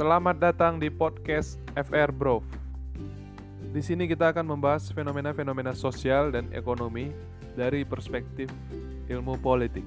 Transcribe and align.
Selamat 0.00 0.40
datang 0.40 0.80
di 0.80 0.88
podcast 0.88 1.60
FR 1.76 2.08
Bro. 2.08 2.40
Di 3.68 3.84
sini 3.84 4.08
kita 4.08 4.32
akan 4.32 4.48
membahas 4.56 4.88
fenomena-fenomena 4.96 5.76
sosial 5.76 6.32
dan 6.32 6.48
ekonomi 6.56 7.12
dari 7.52 7.84
perspektif 7.84 8.48
ilmu 9.12 9.36
politik. 9.44 9.84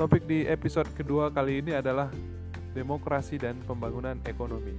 Topik 0.00 0.24
di 0.24 0.48
episode 0.48 0.88
kedua 0.96 1.28
kali 1.28 1.60
ini 1.60 1.76
adalah 1.76 2.08
demokrasi 2.72 3.36
dan 3.36 3.60
pembangunan 3.68 4.16
ekonomi. 4.24 4.72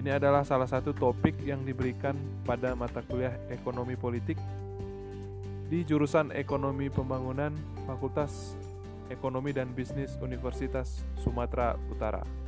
Ini 0.00 0.16
adalah 0.16 0.40
salah 0.40 0.72
satu 0.72 0.96
topik 0.96 1.36
yang 1.44 1.68
diberikan 1.68 2.16
pada 2.48 2.72
mata 2.72 3.04
kuliah 3.04 3.36
ekonomi 3.52 3.92
politik 3.92 4.40
di 5.68 5.84
jurusan 5.84 6.32
ekonomi 6.32 6.88
pembangunan 6.88 7.52
Fakultas 7.84 8.56
Ekonomi 9.12 9.52
dan 9.52 9.68
Bisnis 9.76 10.16
Universitas 10.24 11.04
Sumatera 11.20 11.76
Utara. 11.92 12.41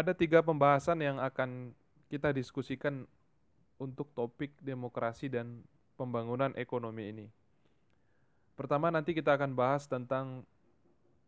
Ada 0.00 0.16
tiga 0.16 0.40
pembahasan 0.40 1.04
yang 1.04 1.20
akan 1.20 1.76
kita 2.08 2.32
diskusikan 2.32 3.04
untuk 3.76 4.08
topik 4.16 4.56
demokrasi 4.64 5.28
dan 5.28 5.60
pembangunan 6.00 6.56
ekonomi 6.56 7.12
ini. 7.12 7.26
Pertama 8.56 8.88
nanti 8.88 9.12
kita 9.12 9.36
akan 9.36 9.52
bahas 9.52 9.84
tentang 9.84 10.48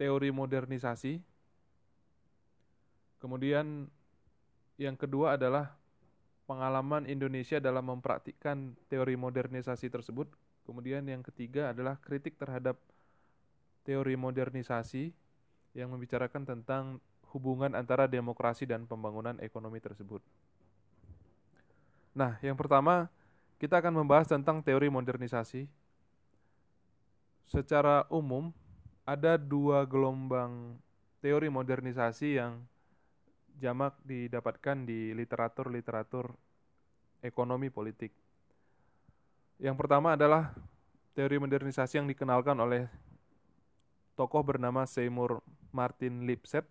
teori 0.00 0.32
modernisasi. 0.32 1.20
Kemudian 3.20 3.92
yang 4.80 4.96
kedua 4.96 5.36
adalah 5.36 5.76
pengalaman 6.48 7.04
Indonesia 7.04 7.60
dalam 7.60 7.84
mempraktikkan 7.84 8.72
teori 8.88 9.20
modernisasi 9.20 9.92
tersebut. 9.92 10.32
Kemudian 10.64 11.04
yang 11.04 11.20
ketiga 11.20 11.76
adalah 11.76 12.00
kritik 12.00 12.40
terhadap 12.40 12.80
teori 13.84 14.16
modernisasi 14.16 15.12
yang 15.76 15.92
membicarakan 15.92 16.48
tentang 16.48 17.04
hubungan 17.32 17.72
antara 17.72 18.04
demokrasi 18.04 18.68
dan 18.68 18.84
pembangunan 18.84 19.40
ekonomi 19.40 19.80
tersebut. 19.80 20.20
Nah, 22.12 22.36
yang 22.44 22.54
pertama 22.54 23.08
kita 23.56 23.80
akan 23.80 24.04
membahas 24.04 24.28
tentang 24.28 24.60
teori 24.60 24.92
modernisasi. 24.92 25.64
Secara 27.48 28.04
umum, 28.12 28.52
ada 29.02 29.40
dua 29.40 29.84
gelombang 29.88 30.76
teori 31.24 31.48
modernisasi 31.48 32.36
yang 32.36 32.60
jamak 33.60 33.94
didapatkan 34.02 34.82
di 34.82 35.14
literatur-literatur 35.14 36.34
ekonomi 37.22 37.70
politik. 37.70 38.10
Yang 39.62 39.76
pertama 39.78 40.18
adalah 40.18 40.50
teori 41.14 41.38
modernisasi 41.38 42.02
yang 42.02 42.08
dikenalkan 42.10 42.58
oleh 42.58 42.90
tokoh 44.18 44.42
bernama 44.42 44.82
Seymour 44.82 45.38
Martin 45.70 46.26
Lipset 46.26 46.66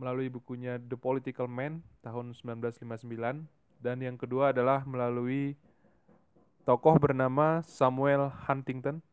melalui 0.00 0.32
bukunya 0.32 0.80
The 0.80 0.96
Political 0.96 1.44
Man 1.44 1.84
tahun 2.00 2.32
1959 2.32 3.04
dan 3.84 3.96
yang 4.00 4.16
kedua 4.16 4.56
adalah 4.56 4.80
melalui 4.88 5.60
tokoh 6.64 6.96
bernama 6.96 7.60
Samuel 7.68 8.32
Huntington 8.48 9.04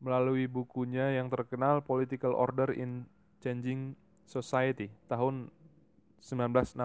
melalui 0.00 0.48
bukunya 0.48 1.20
yang 1.20 1.28
terkenal 1.28 1.84
Political 1.84 2.32
Order 2.32 2.72
in 2.72 3.04
Changing 3.44 3.92
Society 4.24 4.88
tahun 5.04 5.52
1968. 6.24 6.80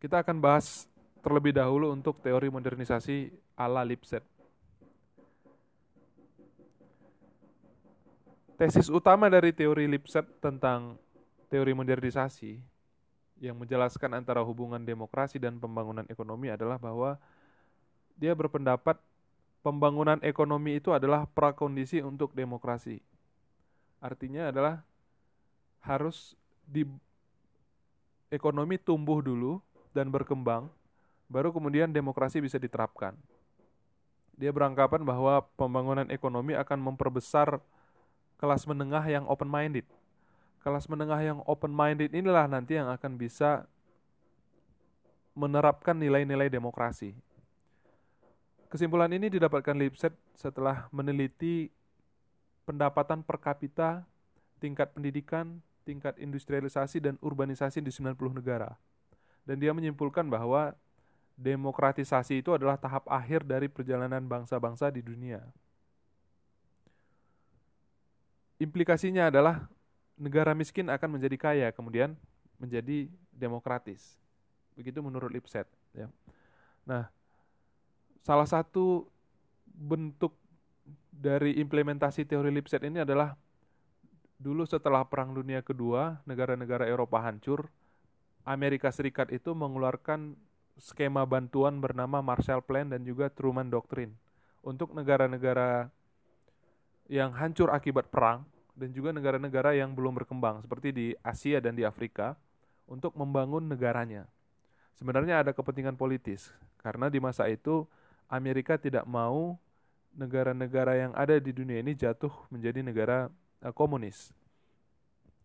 Kita 0.00 0.20
akan 0.20 0.36
bahas 0.40 0.88
terlebih 1.20 1.52
dahulu 1.52 1.92
untuk 1.92 2.20
teori 2.24 2.48
modernisasi 2.48 3.32
ala 3.56 3.84
Lipset. 3.84 4.24
Tesis 8.60 8.92
utama 8.92 9.32
dari 9.32 9.56
teori 9.56 9.88
Lipset 9.88 10.36
tentang 10.36 11.00
teori 11.48 11.72
modernisasi 11.72 12.60
yang 13.40 13.56
menjelaskan 13.56 14.20
antara 14.20 14.44
hubungan 14.44 14.84
demokrasi 14.84 15.40
dan 15.40 15.56
pembangunan 15.56 16.04
ekonomi 16.12 16.52
adalah 16.52 16.76
bahwa 16.76 17.16
dia 18.20 18.36
berpendapat 18.36 19.00
pembangunan 19.64 20.20
ekonomi 20.20 20.76
itu 20.76 20.92
adalah 20.92 21.24
prakondisi 21.24 22.04
untuk 22.04 22.36
demokrasi. 22.36 23.00
Artinya 23.96 24.52
adalah 24.52 24.84
harus 25.80 26.36
di 26.68 26.84
ekonomi 28.28 28.76
tumbuh 28.76 29.24
dulu 29.24 29.64
dan 29.96 30.12
berkembang, 30.12 30.68
baru 31.32 31.48
kemudian 31.48 31.88
demokrasi 31.88 32.44
bisa 32.44 32.60
diterapkan. 32.60 33.16
Dia 34.36 34.52
beranggapan 34.52 35.00
bahwa 35.00 35.48
pembangunan 35.56 36.12
ekonomi 36.12 36.52
akan 36.52 36.76
memperbesar 36.92 37.56
kelas 38.40 38.64
menengah 38.64 39.04
yang 39.04 39.28
open 39.28 39.52
minded. 39.52 39.84
Kelas 40.64 40.88
menengah 40.88 41.20
yang 41.20 41.38
open 41.44 41.68
minded 41.68 42.16
inilah 42.16 42.48
nanti 42.48 42.80
yang 42.80 42.88
akan 42.88 43.20
bisa 43.20 43.68
menerapkan 45.36 45.92
nilai-nilai 45.92 46.48
demokrasi. 46.48 47.12
Kesimpulan 48.72 49.12
ini 49.12 49.28
didapatkan 49.28 49.76
Lipset 49.76 50.16
setelah 50.32 50.88
meneliti 50.88 51.68
pendapatan 52.64 53.20
per 53.20 53.36
kapita, 53.36 54.08
tingkat 54.56 54.94
pendidikan, 54.96 55.60
tingkat 55.84 56.16
industrialisasi 56.16 57.02
dan 57.02 57.20
urbanisasi 57.20 57.84
di 57.84 57.92
90 57.92 58.16
negara. 58.40 58.72
Dan 59.44 59.60
dia 59.60 59.74
menyimpulkan 59.76 60.28
bahwa 60.28 60.72
demokratisasi 61.40 62.44
itu 62.44 62.52
adalah 62.52 62.76
tahap 62.76 63.08
akhir 63.08 63.44
dari 63.44 63.66
perjalanan 63.66 64.22
bangsa-bangsa 64.24 64.92
di 64.92 65.00
dunia. 65.00 65.40
Implikasinya 68.60 69.32
adalah 69.32 69.64
negara 70.20 70.52
miskin 70.52 70.92
akan 70.92 71.16
menjadi 71.16 71.36
kaya, 71.40 71.68
kemudian 71.72 72.12
menjadi 72.60 73.08
demokratis. 73.32 74.20
Begitu 74.76 75.00
menurut 75.00 75.32
Lipset. 75.32 75.64
Ya. 75.96 76.12
Nah, 76.84 77.08
salah 78.20 78.44
satu 78.44 79.08
bentuk 79.64 80.36
dari 81.08 81.56
implementasi 81.56 82.28
teori 82.28 82.52
Lipset 82.52 82.84
ini 82.84 83.00
adalah 83.00 83.32
dulu 84.36 84.68
setelah 84.68 85.04
Perang 85.08 85.32
Dunia 85.32 85.64
Kedua, 85.64 86.20
negara-negara 86.28 86.84
Eropa 86.84 87.20
hancur, 87.24 87.72
Amerika 88.44 88.88
Serikat 88.92 89.32
itu 89.32 89.52
mengeluarkan 89.52 90.36
skema 90.80 91.28
bantuan 91.28 91.76
bernama 91.80 92.24
Marshall 92.24 92.64
Plan 92.64 92.88
dan 92.88 93.04
juga 93.04 93.28
Truman 93.28 93.68
Doctrine 93.68 94.16
untuk 94.64 94.96
negara-negara 94.96 95.92
yang 97.10 97.34
hancur 97.34 97.74
akibat 97.74 98.06
perang 98.06 98.46
dan 98.78 98.94
juga 98.94 99.10
negara-negara 99.10 99.74
yang 99.74 99.90
belum 99.90 100.14
berkembang 100.22 100.62
seperti 100.62 100.94
di 100.94 101.06
Asia 101.26 101.58
dan 101.58 101.74
di 101.74 101.82
Afrika 101.82 102.38
untuk 102.86 103.18
membangun 103.18 103.66
negaranya. 103.66 104.30
Sebenarnya 104.94 105.42
ada 105.42 105.50
kepentingan 105.50 105.98
politis 105.98 106.54
karena 106.78 107.10
di 107.10 107.18
masa 107.18 107.50
itu 107.50 107.82
Amerika 108.30 108.78
tidak 108.78 109.02
mau 109.10 109.58
negara-negara 110.14 111.02
yang 111.02 111.12
ada 111.18 111.34
di 111.42 111.50
dunia 111.50 111.82
ini 111.82 111.98
jatuh 111.98 112.30
menjadi 112.46 112.78
negara 112.78 113.26
uh, 113.62 113.74
komunis. 113.74 114.30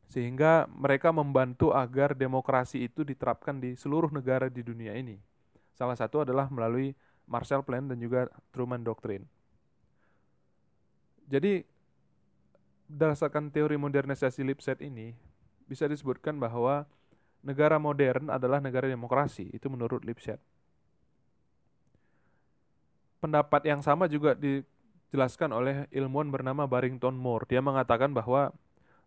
Sehingga 0.05 0.69
mereka 0.69 1.09
membantu 1.09 1.73
agar 1.73 2.13
demokrasi 2.13 2.85
itu 2.85 3.01
diterapkan 3.01 3.57
di 3.57 3.73
seluruh 3.73 4.13
negara 4.13 4.53
di 4.53 4.61
dunia 4.61 4.93
ini. 4.93 5.17
Salah 5.73 5.97
satu 5.97 6.21
adalah 6.21 6.45
melalui 6.45 6.93
Marshall 7.25 7.65
Plan 7.65 7.89
dan 7.89 7.97
juga 7.97 8.29
Truman 8.53 8.85
Doctrine. 8.85 9.25
Jadi 11.25 11.65
berdasarkan 12.85 13.49
teori 13.49 13.75
modernisasi 13.81 14.45
Lipset 14.45 14.77
ini 14.85 15.17
bisa 15.65 15.89
disebutkan 15.89 16.37
bahwa 16.37 16.85
negara 17.41 17.81
modern 17.81 18.29
adalah 18.29 18.61
negara 18.61 18.85
demokrasi, 18.85 19.49
itu 19.53 19.65
menurut 19.69 20.05
Lipset. 20.05 20.37
Pendapat 23.21 23.65
yang 23.65 23.81
sama 23.81 24.05
juga 24.05 24.37
dijelaskan 24.37 25.49
oleh 25.49 25.75
ilmuwan 25.89 26.29
bernama 26.29 26.69
Barrington 26.69 27.17
Moore. 27.17 27.49
Dia 27.49 27.61
mengatakan 27.61 28.13
bahwa 28.13 28.53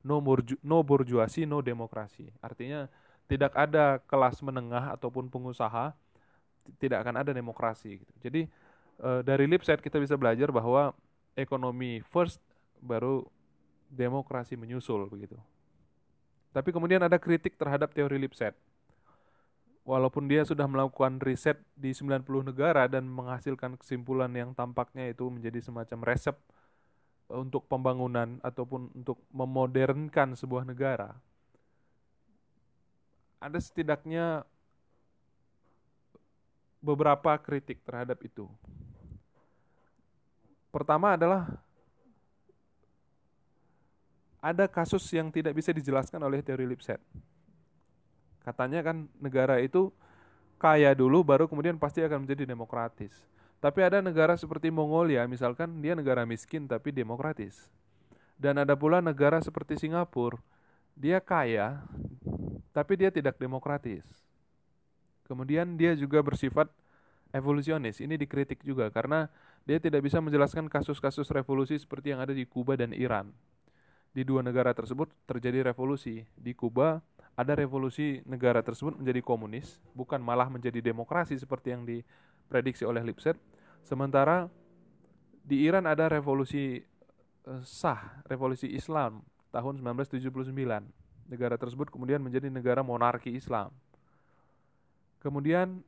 no, 0.02 0.18
burju, 0.18 0.58
no 0.62 0.82
bourgeoisie, 0.82 1.46
no 1.46 1.62
demokrasi. 1.62 2.30
Artinya 2.42 2.90
tidak 3.30 3.54
ada 3.54 4.02
kelas 4.10 4.42
menengah 4.42 4.98
ataupun 4.98 5.30
pengusaha, 5.30 5.94
tidak 6.82 7.06
akan 7.06 7.22
ada 7.22 7.30
demokrasi. 7.30 8.02
Gitu. 8.02 8.12
Jadi 8.18 8.40
eh, 9.06 9.20
dari 9.22 9.46
Lipset 9.46 9.78
kita 9.78 10.02
bisa 10.02 10.18
belajar 10.18 10.50
bahwa 10.50 10.90
ekonomi 11.38 12.02
first, 12.02 12.42
baru 12.82 13.22
demokrasi 13.86 14.58
menyusul 14.58 15.06
begitu. 15.06 15.38
Tapi 16.50 16.74
kemudian 16.74 16.98
ada 17.06 17.16
kritik 17.22 17.54
terhadap 17.54 17.94
teori 17.94 18.18
Lipset. 18.18 18.58
Walaupun 19.86 20.28
dia 20.28 20.44
sudah 20.44 20.68
melakukan 20.68 21.16
riset 21.22 21.56
di 21.72 21.96
90 21.96 22.26
negara 22.44 22.84
dan 22.90 23.08
menghasilkan 23.08 23.80
kesimpulan 23.80 24.28
yang 24.36 24.52
tampaknya 24.52 25.08
itu 25.08 25.24
menjadi 25.32 25.64
semacam 25.64 26.04
resep 26.04 26.36
untuk 27.32 27.64
pembangunan 27.68 28.36
ataupun 28.44 28.92
untuk 28.92 29.22
memodernkan 29.32 30.36
sebuah 30.36 30.68
negara. 30.68 31.16
Ada 33.40 33.62
setidaknya 33.64 34.44
beberapa 36.84 37.36
kritik 37.40 37.80
terhadap 37.84 38.20
itu. 38.24 38.44
Pertama 40.68 41.16
adalah 41.16 41.48
ada 44.38 44.70
kasus 44.70 45.02
yang 45.10 45.32
tidak 45.34 45.56
bisa 45.56 45.74
dijelaskan 45.74 46.22
oleh 46.22 46.44
teori 46.44 46.68
Lipset. 46.68 47.02
Katanya 48.44 48.80
kan 48.80 49.10
negara 49.20 49.58
itu 49.60 49.92
kaya 50.56 50.94
dulu 50.94 51.26
baru 51.26 51.44
kemudian 51.50 51.76
pasti 51.76 52.00
akan 52.00 52.24
menjadi 52.24 52.48
demokratis. 52.48 53.12
Tapi 53.58 53.82
ada 53.82 53.98
negara 53.98 54.38
seperti 54.38 54.70
Mongolia 54.70 55.26
misalkan 55.26 55.82
dia 55.82 55.98
negara 55.98 56.22
miskin 56.22 56.70
tapi 56.70 56.94
demokratis. 56.94 57.68
Dan 58.38 58.62
ada 58.62 58.78
pula 58.78 59.02
negara 59.02 59.42
seperti 59.42 59.74
Singapura, 59.82 60.38
dia 60.94 61.18
kaya 61.18 61.82
tapi 62.70 62.94
dia 62.94 63.10
tidak 63.10 63.34
demokratis. 63.34 64.06
Kemudian 65.26 65.74
dia 65.74 65.98
juga 65.98 66.22
bersifat 66.22 66.70
evolusionis. 67.34 67.98
Ini 67.98 68.14
dikritik 68.14 68.62
juga 68.62 68.88
karena 68.94 69.26
dia 69.68 69.76
tidak 69.76 70.00
bisa 70.00 70.16
menjelaskan 70.24 70.64
kasus-kasus 70.72 71.28
revolusi 71.28 71.76
seperti 71.76 72.16
yang 72.16 72.24
ada 72.24 72.32
di 72.32 72.48
Kuba 72.48 72.72
dan 72.72 72.96
Iran. 72.96 73.36
Di 74.16 74.24
dua 74.24 74.40
negara 74.40 74.72
tersebut 74.72 75.12
terjadi 75.28 75.60
revolusi. 75.60 76.24
Di 76.32 76.56
Kuba 76.56 77.04
ada 77.36 77.52
revolusi 77.52 78.24
negara 78.24 78.64
tersebut 78.64 78.96
menjadi 78.96 79.20
komunis, 79.20 79.76
bukan 79.92 80.24
malah 80.24 80.48
menjadi 80.48 80.80
demokrasi 80.80 81.36
seperti 81.36 81.76
yang 81.76 81.84
diprediksi 81.84 82.88
oleh 82.88 83.04
Lipset. 83.04 83.36
Sementara 83.84 84.48
di 85.44 85.68
Iran 85.68 85.84
ada 85.84 86.08
revolusi 86.08 86.80
eh, 87.44 87.62
sah, 87.68 88.24
revolusi 88.24 88.72
Islam 88.72 89.20
tahun 89.52 89.84
1979. 89.84 90.48
Negara 91.28 91.60
tersebut 91.60 91.92
kemudian 91.92 92.24
menjadi 92.24 92.48
negara 92.48 92.80
monarki 92.80 93.36
Islam. 93.36 93.68
Kemudian 95.20 95.84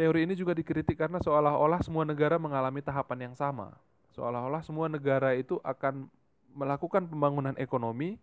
teori 0.00 0.24
ini 0.24 0.32
juga 0.32 0.56
dikritik 0.56 0.96
karena 0.96 1.20
seolah-olah 1.20 1.84
semua 1.84 2.08
negara 2.08 2.40
mengalami 2.40 2.80
tahapan 2.80 3.28
yang 3.28 3.34
sama. 3.36 3.76
Seolah-olah 4.16 4.64
semua 4.64 4.88
negara 4.88 5.36
itu 5.36 5.60
akan 5.60 6.08
melakukan 6.56 7.04
pembangunan 7.04 7.52
ekonomi, 7.60 8.16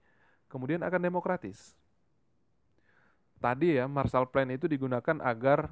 kemudian 0.49 0.81
akan 0.81 0.97
demokratis. 0.97 1.77
Tadi 3.37 3.77
ya, 3.77 3.85
Marshall 3.85 4.25
Plan 4.25 4.49
itu 4.49 4.65
digunakan 4.65 5.21
agar 5.21 5.69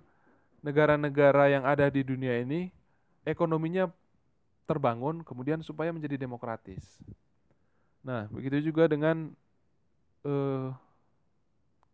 negara-negara 0.61 1.49
yang 1.49 1.65
ada 1.65 1.89
di 1.89 2.05
dunia 2.05 2.37
ini 2.37 2.69
ekonominya 3.25 3.89
terbangun, 4.69 5.25
kemudian 5.25 5.65
supaya 5.65 5.89
menjadi 5.89 6.21
demokratis. 6.21 7.01
Nah, 8.05 8.29
begitu 8.29 8.69
juga 8.69 8.85
dengan 8.85 9.33
eh, 10.21 10.69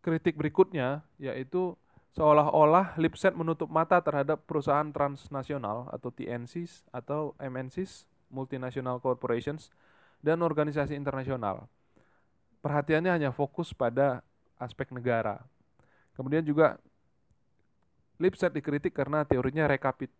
kritik 0.04 0.36
berikutnya, 0.36 1.00
yaitu 1.16 1.72
seolah-olah 2.12 2.96
Lipset 3.00 3.32
menutup 3.32 3.72
mata 3.72 4.00
terhadap 4.04 4.44
perusahaan 4.44 4.88
transnasional 4.92 5.88
atau 5.88 6.12
TNCs 6.12 6.84
atau 6.92 7.32
MNCs, 7.40 8.04
multinational 8.28 9.00
corporations, 9.00 9.72
dan 10.20 10.44
organisasi 10.44 10.92
internasional. 10.92 11.66
Perhatiannya 12.60 13.10
hanya 13.10 13.30
fokus 13.34 13.74
pada 13.74 14.22
aspek 14.60 14.92
negara. 14.94 15.42
Kemudian 16.14 16.44
juga 16.44 16.78
Lipset 18.20 18.54
dikritik 18.54 18.94
karena 18.94 19.26
teorinya 19.26 19.66
rekapit 19.66 20.12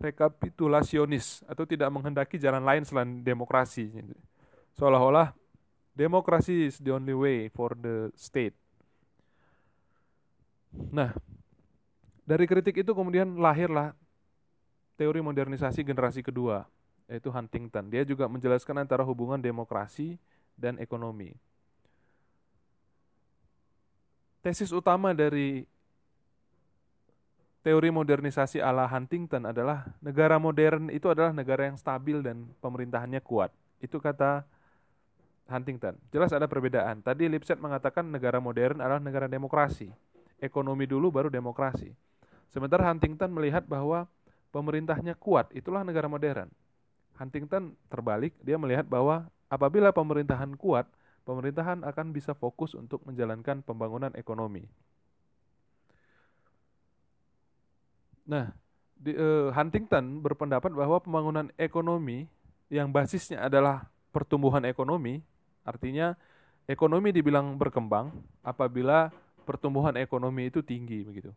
rekapitulasionis 0.00 1.44
atau 1.44 1.68
tidak 1.68 1.92
menghendaki 1.92 2.40
jalan 2.40 2.64
lain 2.64 2.88
selain 2.88 3.20
demokrasi. 3.20 3.92
Seolah-olah 4.72 5.36
demokrasi 5.92 6.72
is 6.72 6.80
the 6.80 6.96
only 6.96 7.12
way 7.12 7.52
for 7.52 7.76
the 7.76 8.08
state 8.16 8.56
Nah, 10.70 11.10
dari 12.22 12.46
kritik 12.46 12.78
itu 12.78 12.94
kemudian 12.94 13.26
lahirlah 13.42 13.90
teori 14.94 15.18
modernisasi 15.18 15.82
generasi 15.82 16.22
kedua, 16.22 16.62
yaitu 17.10 17.26
Huntington. 17.32 17.90
Dia 17.90 18.06
juga 18.06 18.30
menjelaskan 18.30 18.86
antara 18.86 19.02
hubungan 19.02 19.40
demokrasi 19.40 20.14
dan 20.54 20.78
ekonomi. 20.78 21.34
Tesis 24.40 24.70
utama 24.72 25.12
dari 25.12 25.66
teori 27.60 27.92
modernisasi 27.92 28.62
ala 28.62 28.88
Huntington 28.88 29.44
adalah 29.44 29.84
negara 30.00 30.40
modern 30.40 30.88
itu 30.88 31.12
adalah 31.12 31.34
negara 31.34 31.68
yang 31.68 31.76
stabil 31.76 32.24
dan 32.24 32.48
pemerintahannya 32.62 33.20
kuat. 33.20 33.52
Itu 33.82 34.00
kata 34.00 34.48
Huntington. 35.50 35.98
Jelas 36.08 36.32
ada 36.32 36.48
perbedaan. 36.48 37.04
Tadi 37.04 37.28
Lipset 37.28 37.60
mengatakan 37.60 38.06
negara 38.06 38.40
modern 38.40 38.80
adalah 38.80 39.02
negara 39.02 39.28
demokrasi 39.28 39.92
ekonomi 40.40 40.88
dulu 40.88 41.12
baru 41.12 41.28
demokrasi. 41.28 41.92
Sementara 42.50 42.90
Huntington 42.90 43.30
melihat 43.30 43.62
bahwa 43.68 44.10
pemerintahnya 44.50 45.14
kuat, 45.14 45.54
itulah 45.54 45.86
negara 45.86 46.10
modern. 46.10 46.50
Huntington 47.20 47.76
terbalik, 47.86 48.34
dia 48.42 48.58
melihat 48.58 48.88
bahwa 48.88 49.28
apabila 49.46 49.94
pemerintahan 49.94 50.56
kuat, 50.58 50.88
pemerintahan 51.22 51.86
akan 51.86 52.10
bisa 52.10 52.34
fokus 52.34 52.74
untuk 52.74 53.04
menjalankan 53.06 53.62
pembangunan 53.62 54.10
ekonomi. 54.18 54.66
Nah, 58.26 58.50
di, 58.96 59.14
uh, 59.14 59.52
Huntington 59.54 60.24
berpendapat 60.24 60.72
bahwa 60.72 60.98
pembangunan 60.98 61.46
ekonomi 61.54 62.26
yang 62.70 62.90
basisnya 62.90 63.42
adalah 63.46 63.86
pertumbuhan 64.10 64.62
ekonomi, 64.66 65.22
artinya 65.66 66.14
ekonomi 66.70 67.10
dibilang 67.10 67.58
berkembang 67.58 68.14
apabila 68.46 69.10
pertumbuhan 69.42 69.96
ekonomi 69.98 70.48
itu 70.48 70.60
tinggi 70.60 71.02
begitu. 71.02 71.32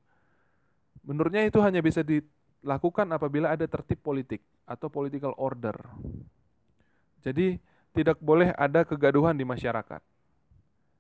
Menurutnya 1.04 1.44
itu 1.44 1.60
hanya 1.60 1.84
bisa 1.84 2.06
dilakukan 2.06 3.08
apabila 3.12 3.52
ada 3.52 3.68
tertib 3.68 4.00
politik 4.00 4.40
atau 4.64 4.88
political 4.88 5.36
order. 5.36 5.76
Jadi 7.24 7.60
tidak 7.96 8.20
boleh 8.20 8.52
ada 8.56 8.84
kegaduhan 8.84 9.36
di 9.36 9.46
masyarakat. 9.48 10.02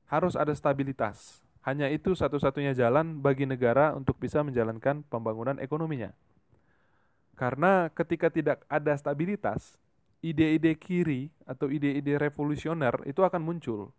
Harus 0.07 0.38
ada 0.38 0.51
stabilitas. 0.53 1.41
Hanya 1.63 1.88
itu 1.88 2.11
satu-satunya 2.11 2.75
jalan 2.75 3.23
bagi 3.23 3.47
negara 3.47 3.95
untuk 3.95 4.19
bisa 4.19 4.44
menjalankan 4.44 5.01
pembangunan 5.07 5.55
ekonominya. 5.63 6.11
Karena 7.39 7.88
ketika 7.89 8.29
tidak 8.29 8.67
ada 8.67 8.94
stabilitas, 9.00 9.79
ide-ide 10.19 10.75
kiri 10.75 11.31
atau 11.47 11.71
ide-ide 11.71 12.19
revolusioner 12.19 12.93
itu 13.07 13.24
akan 13.24 13.41
muncul. 13.41 13.95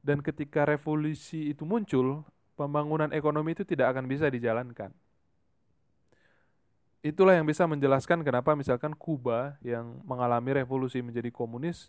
Dan 0.00 0.24
ketika 0.24 0.64
revolusi 0.64 1.52
itu 1.52 1.68
muncul, 1.68 2.24
pembangunan 2.56 3.12
ekonomi 3.12 3.52
itu 3.52 3.64
tidak 3.68 3.96
akan 3.96 4.08
bisa 4.08 4.28
dijalankan. 4.32 4.92
Itulah 7.00 7.32
yang 7.32 7.48
bisa 7.48 7.64
menjelaskan 7.64 8.20
kenapa 8.20 8.52
misalkan 8.52 8.92
Kuba 8.92 9.56
yang 9.64 10.04
mengalami 10.04 10.60
revolusi 10.60 11.00
menjadi 11.00 11.32
komunis, 11.32 11.88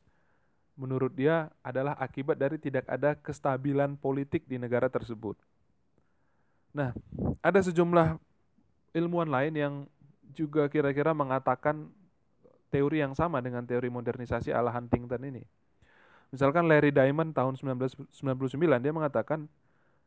menurut 0.80 1.12
dia 1.12 1.52
adalah 1.60 2.00
akibat 2.00 2.40
dari 2.40 2.56
tidak 2.56 2.88
ada 2.88 3.20
kestabilan 3.20 4.00
politik 4.00 4.48
di 4.48 4.56
negara 4.56 4.88
tersebut. 4.88 5.36
Nah, 6.72 6.96
ada 7.44 7.60
sejumlah 7.60 8.16
ilmuwan 8.96 9.28
lain 9.28 9.54
yang 9.56 9.74
juga 10.32 10.72
kira-kira 10.72 11.12
mengatakan 11.12 11.92
teori 12.72 13.04
yang 13.04 13.12
sama 13.12 13.44
dengan 13.44 13.68
teori 13.68 13.92
modernisasi 13.92 14.56
ala 14.56 14.72
Huntington 14.72 15.28
ini. 15.28 15.44
Misalkan 16.32 16.64
Larry 16.64 16.96
Diamond 16.96 17.36
tahun 17.36 17.60
1999 17.60 18.08
dia 18.80 18.94
mengatakan 18.96 19.52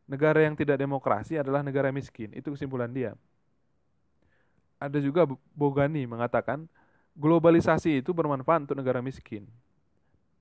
negara 0.09 0.41
yang 0.41 0.57
tidak 0.57 0.81
demokrasi 0.81 1.37
adalah 1.37 1.61
negara 1.61 1.93
miskin. 1.93 2.33
Itu 2.33 2.57
kesimpulan 2.57 2.89
dia. 2.89 3.13
Ada 4.81 5.05
juga 5.05 5.29
Bogani 5.53 6.09
mengatakan 6.09 6.65
globalisasi 7.17 8.01
itu 8.01 8.11
bermanfaat 8.17 8.69
untuk 8.69 8.77
negara 8.81 9.05
miskin. 9.05 9.45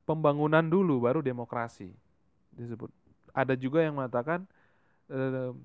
Pembangunan 0.03 0.63
dulu 0.63 1.03
baru 1.03 1.23
demokrasi 1.23 1.91
disebut. 2.55 2.91
Ada 3.31 3.55
juga 3.55 3.83
yang 3.83 3.99
mengatakan 3.99 4.43
uh, 5.07 5.55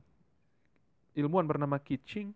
ilmuwan 1.14 1.46
bernama 1.46 1.78
Kitching 1.78 2.30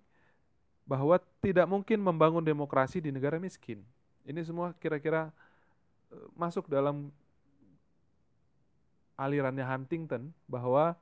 bahwa 0.83 1.19
tidak 1.39 1.67
mungkin 1.71 2.03
membangun 2.03 2.43
demokrasi 2.43 2.99
di 2.99 3.15
negara 3.15 3.39
miskin. 3.39 3.83
Ini 4.27 4.43
semua 4.43 4.75
kira-kira 4.83 5.31
uh, 6.11 6.27
masuk 6.35 6.67
dalam 6.67 7.15
alirannya 9.17 9.65
Huntington 9.65 10.33
bahwa 10.49 10.97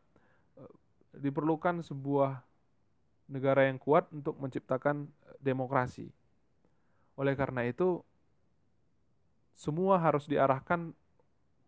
diperlukan 1.16 1.82
sebuah 1.82 2.42
negara 3.30 3.66
yang 3.66 3.78
kuat 3.78 4.10
untuk 4.10 4.38
menciptakan 4.38 5.06
demokrasi. 5.42 6.10
Oleh 7.18 7.34
karena 7.34 7.66
itu, 7.66 8.02
semua 9.54 9.98
harus 9.98 10.26
diarahkan 10.26 10.94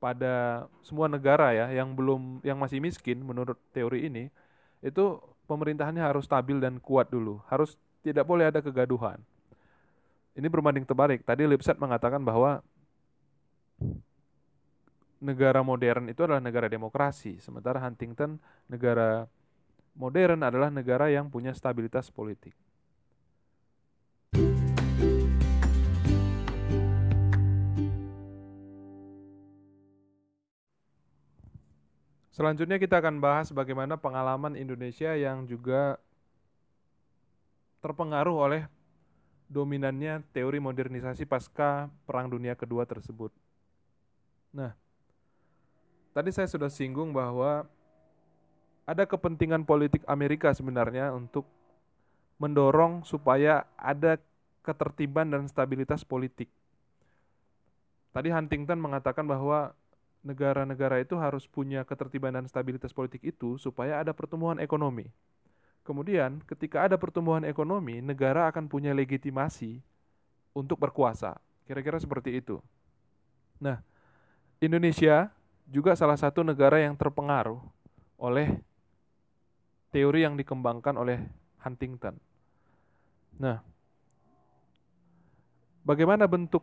pada 0.02 0.66
semua 0.82 1.06
negara 1.06 1.54
ya 1.54 1.70
yang 1.70 1.94
belum 1.94 2.42
yang 2.42 2.58
masih 2.58 2.82
miskin 2.82 3.22
menurut 3.22 3.54
teori 3.70 4.10
ini 4.10 4.34
itu 4.82 5.22
pemerintahannya 5.46 6.02
harus 6.02 6.26
stabil 6.26 6.58
dan 6.58 6.82
kuat 6.82 7.06
dulu. 7.06 7.38
Harus 7.46 7.78
tidak 8.02 8.26
boleh 8.26 8.50
ada 8.50 8.58
kegaduhan. 8.58 9.22
Ini 10.34 10.48
berbanding 10.50 10.82
terbalik. 10.82 11.22
Tadi 11.22 11.46
Lipset 11.46 11.78
mengatakan 11.78 12.18
bahwa 12.24 12.64
negara 15.22 15.62
modern 15.62 16.10
itu 16.10 16.26
adalah 16.26 16.42
negara 16.42 16.66
demokrasi, 16.66 17.38
sementara 17.38 17.78
Huntington 17.78 18.42
negara 18.66 19.30
modern 19.94 20.42
adalah 20.42 20.66
negara 20.66 21.06
yang 21.14 21.30
punya 21.30 21.54
stabilitas 21.54 22.10
politik. 22.10 22.58
Selanjutnya 32.32 32.80
kita 32.80 32.98
akan 32.98 33.22
bahas 33.22 33.54
bagaimana 33.54 33.94
pengalaman 34.00 34.58
Indonesia 34.58 35.14
yang 35.14 35.46
juga 35.46 36.00
terpengaruh 37.84 38.34
oleh 38.34 38.62
dominannya 39.52 40.24
teori 40.32 40.56
modernisasi 40.56 41.28
pasca 41.28 41.92
Perang 42.08 42.32
Dunia 42.32 42.56
Kedua 42.56 42.88
tersebut. 42.88 43.28
Nah, 44.48 44.72
tadi 46.12 46.30
saya 46.32 46.48
sudah 46.48 46.68
singgung 46.68 47.12
bahwa 47.12 47.64
ada 48.84 49.04
kepentingan 49.08 49.64
politik 49.64 50.04
Amerika 50.04 50.52
sebenarnya 50.52 51.12
untuk 51.12 51.48
mendorong 52.36 53.06
supaya 53.06 53.64
ada 53.78 54.18
ketertiban 54.62 55.30
dan 55.30 55.46
stabilitas 55.46 56.06
politik. 56.06 56.50
Tadi 58.12 58.28
Huntington 58.28 58.78
mengatakan 58.78 59.24
bahwa 59.24 59.72
negara-negara 60.22 61.02
itu 61.02 61.18
harus 61.18 61.48
punya 61.50 61.82
ketertiban 61.82 62.34
dan 62.34 62.46
stabilitas 62.46 62.94
politik 62.94 63.22
itu 63.26 63.58
supaya 63.58 63.98
ada 63.98 64.14
pertumbuhan 64.14 64.62
ekonomi. 64.62 65.10
Kemudian, 65.82 66.38
ketika 66.46 66.86
ada 66.86 66.94
pertumbuhan 66.94 67.42
ekonomi, 67.42 67.98
negara 67.98 68.46
akan 68.46 68.70
punya 68.70 68.94
legitimasi 68.94 69.82
untuk 70.54 70.78
berkuasa. 70.78 71.42
Kira-kira 71.66 71.98
seperti 71.98 72.38
itu. 72.38 72.62
Nah, 73.58 73.82
Indonesia 74.62 75.34
juga 75.72 75.96
salah 75.96 76.20
satu 76.20 76.44
negara 76.44 76.76
yang 76.84 76.92
terpengaruh 76.92 77.56
oleh 78.20 78.60
teori 79.88 80.28
yang 80.28 80.36
dikembangkan 80.36 80.92
oleh 81.00 81.24
Huntington. 81.64 82.20
Nah, 83.40 83.64
bagaimana 85.80 86.28
bentuk 86.28 86.60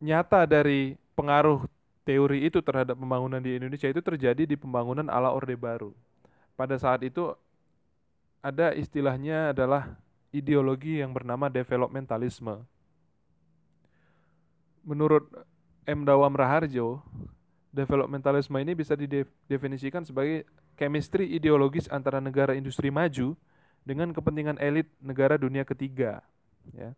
nyata 0.00 0.48
dari 0.48 0.96
pengaruh 1.12 1.68
teori 2.08 2.48
itu 2.48 2.64
terhadap 2.64 2.96
pembangunan 2.96 3.40
di 3.40 3.60
Indonesia 3.60 3.88
itu 3.88 4.00
terjadi 4.00 4.48
di 4.48 4.56
pembangunan 4.56 5.04
ala 5.12 5.32
Orde 5.32 5.56
Baru. 5.56 5.92
Pada 6.56 6.80
saat 6.80 7.04
itu 7.04 7.36
ada 8.40 8.72
istilahnya 8.72 9.52
adalah 9.52 9.96
ideologi 10.32 11.00
yang 11.00 11.12
bernama 11.12 11.52
developmentalisme. 11.52 12.64
Menurut 14.84 15.24
M. 15.88 16.04
Dawam 16.04 16.36
Raharjo, 16.36 17.00
developmentalisme 17.74 18.54
ini 18.62 18.78
bisa 18.78 18.94
didefinisikan 18.94 20.06
sebagai 20.06 20.46
chemistry 20.78 21.34
ideologis 21.34 21.90
antara 21.90 22.22
negara 22.22 22.54
industri 22.54 22.94
maju 22.94 23.34
dengan 23.82 24.14
kepentingan 24.14 24.62
elit 24.62 24.86
negara 25.02 25.34
dunia 25.34 25.66
ketiga. 25.66 26.22
Ya 26.70 26.94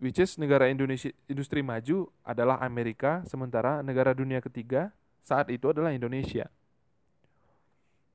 which 0.00 0.16
is 0.16 0.40
negara 0.40 0.72
Indonesia 0.72 1.12
industri 1.28 1.60
maju 1.60 2.08
adalah 2.24 2.56
Amerika, 2.64 3.22
sementara 3.28 3.84
negara 3.84 4.16
dunia 4.16 4.40
ketiga 4.40 4.90
saat 5.20 5.52
itu 5.52 5.68
adalah 5.70 5.92
Indonesia. 5.92 6.48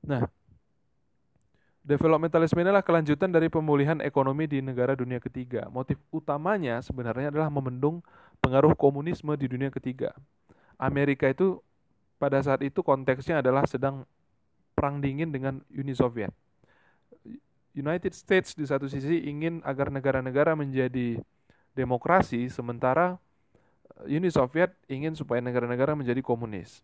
Nah, 0.02 0.26
developmentalisme 1.86 2.58
inilah 2.58 2.82
kelanjutan 2.82 3.30
dari 3.30 3.46
pemulihan 3.46 4.02
ekonomi 4.02 4.50
di 4.50 4.58
negara 4.58 4.98
dunia 4.98 5.22
ketiga. 5.22 5.70
Motif 5.70 5.96
utamanya 6.10 6.82
sebenarnya 6.82 7.30
adalah 7.30 7.48
memendung 7.48 8.02
pengaruh 8.42 8.74
komunisme 8.74 9.30
di 9.38 9.46
dunia 9.46 9.70
ketiga. 9.70 10.10
Amerika 10.76 11.28
itu 11.28 11.60
pada 12.16 12.40
saat 12.40 12.64
itu 12.64 12.80
konteksnya 12.80 13.44
adalah 13.44 13.64
sedang 13.68 14.04
perang 14.76 15.00
dingin 15.00 15.32
dengan 15.32 15.60
Uni 15.72 15.96
Soviet. 15.96 16.32
United 17.76 18.16
States 18.16 18.56
di 18.56 18.64
satu 18.64 18.88
sisi 18.88 19.28
ingin 19.28 19.60
agar 19.60 19.92
negara-negara 19.92 20.56
menjadi 20.56 21.20
demokrasi, 21.76 22.48
sementara 22.48 23.20
eh, 24.08 24.16
Uni 24.16 24.32
Soviet 24.32 24.72
ingin 24.88 25.12
supaya 25.12 25.44
negara-negara 25.44 25.92
menjadi 25.92 26.24
komunis. 26.24 26.80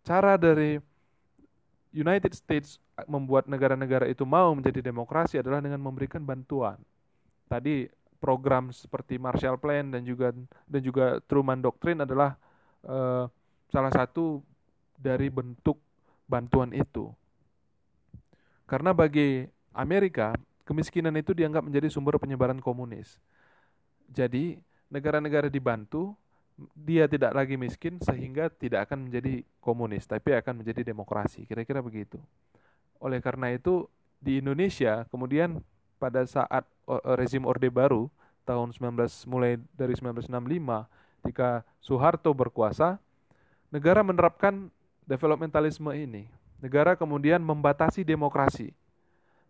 Cara 0.00 0.40
dari 0.40 0.80
United 1.92 2.32
States 2.32 2.80
membuat 3.04 3.44
negara-negara 3.52 4.08
itu 4.08 4.24
mau 4.24 4.48
menjadi 4.56 4.80
demokrasi 4.80 5.36
adalah 5.40 5.60
dengan 5.60 5.80
memberikan 5.82 6.24
bantuan. 6.24 6.80
Tadi 7.50 7.90
program 8.16 8.72
seperti 8.72 9.20
Marshall 9.20 9.60
Plan 9.60 9.92
dan 9.92 10.04
juga 10.04 10.32
dan 10.64 10.80
juga 10.80 11.18
Truman 11.28 11.60
Doctrine 11.60 12.04
adalah 12.04 12.36
uh, 12.86 13.26
salah 13.72 13.92
satu 13.92 14.44
dari 14.96 15.32
bentuk 15.32 15.80
bantuan 16.28 16.70
itu. 16.76 17.10
Karena 18.68 18.94
bagi 18.94 19.48
Amerika, 19.74 20.36
kemiskinan 20.62 21.16
itu 21.18 21.34
dianggap 21.34 21.66
menjadi 21.66 21.90
sumber 21.90 22.20
penyebaran 22.22 22.62
komunis. 22.62 23.18
Jadi 24.10 24.58
negara-negara 24.86 25.50
dibantu, 25.50 26.14
dia 26.76 27.08
tidak 27.08 27.32
lagi 27.34 27.56
miskin 27.56 27.98
sehingga 27.98 28.52
tidak 28.52 28.86
akan 28.86 29.08
menjadi 29.08 29.42
komunis, 29.58 30.04
tapi 30.06 30.36
akan 30.36 30.62
menjadi 30.62 30.86
demokrasi. 30.86 31.48
Kira-kira 31.48 31.80
begitu. 31.80 32.20
Oleh 33.00 33.18
karena 33.18 33.50
itu 33.50 33.88
di 34.20 34.38
Indonesia 34.44 35.08
kemudian 35.08 35.64
pada 35.96 36.28
saat 36.28 36.68
rezim 37.16 37.48
Orde 37.48 37.72
Baru 37.72 38.12
tahun 38.44 38.76
19 38.76 39.00
mulai 39.30 39.56
dari 39.72 39.96
1965 39.96 40.28
ketika 41.20 41.62
Soeharto 41.84 42.32
berkuasa, 42.32 42.96
negara 43.68 44.00
menerapkan 44.00 44.72
developmentalisme 45.04 45.92
ini. 45.92 46.26
Negara 46.64 46.96
kemudian 46.96 47.40
membatasi 47.44 48.00
demokrasi. 48.00 48.72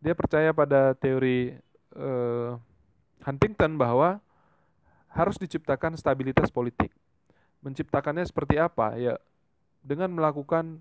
Dia 0.03 0.19
percaya 0.19 0.51
pada 0.51 0.95
teori 0.99 1.55
uh, 1.95 2.59
Huntington 3.23 3.79
bahwa 3.79 4.19
harus 5.11 5.39
diciptakan 5.39 5.95
stabilitas 5.95 6.51
politik. 6.51 6.91
Menciptakannya 7.63 8.27
seperti 8.27 8.59
apa? 8.59 8.97
Ya 8.97 9.19
dengan 9.81 10.13
melakukan 10.13 10.81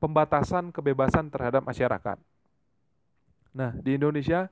pembatasan 0.00 0.72
kebebasan 0.72 1.32
terhadap 1.32 1.64
masyarakat. 1.64 2.18
Nah, 3.54 3.70
di 3.78 3.96
Indonesia 3.96 4.50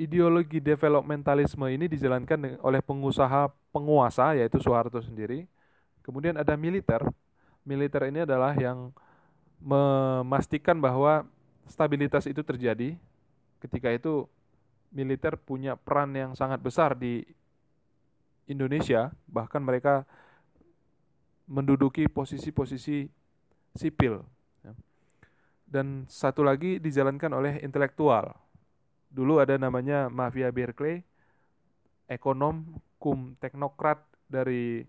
ideologi 0.00 0.64
developmentalisme 0.64 1.68
ini 1.68 1.84
dijalankan 1.84 2.56
oleh 2.64 2.80
pengusaha 2.80 3.52
penguasa 3.68 4.32
yaitu 4.32 4.56
Soeharto 4.56 5.04
sendiri. 5.04 5.44
Kemudian 6.00 6.40
ada 6.40 6.56
militer. 6.56 7.04
Militer 7.68 8.08
ini 8.08 8.24
adalah 8.24 8.56
yang 8.56 8.96
memastikan 9.60 10.80
bahwa 10.80 11.28
stabilitas 11.68 12.24
itu 12.24 12.40
terjadi. 12.40 12.96
Ketika 13.60 13.92
itu 13.92 14.24
militer 14.88 15.36
punya 15.36 15.76
peran 15.76 16.16
yang 16.16 16.32
sangat 16.32 16.64
besar 16.64 16.96
di 16.96 17.20
Indonesia, 18.48 19.12
bahkan 19.28 19.60
mereka 19.60 20.08
menduduki 21.44 22.08
posisi-posisi 22.08 23.04
sipil. 23.76 24.24
Dan 25.70 26.08
satu 26.10 26.42
lagi 26.42 26.82
dijalankan 26.82 27.30
oleh 27.30 27.62
intelektual. 27.62 28.34
Dulu 29.10 29.42
ada 29.42 29.58
namanya 29.58 30.06
Mafia 30.06 30.54
Berkeley, 30.54 31.02
ekonom, 32.06 32.78
kum 33.02 33.34
teknokrat 33.42 33.98
dari 34.30 34.86